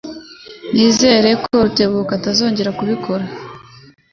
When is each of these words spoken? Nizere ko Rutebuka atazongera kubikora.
Nizere 0.73 1.29
ko 1.43 1.49
Rutebuka 1.63 2.11
atazongera 2.15 2.75
kubikora. 2.79 3.25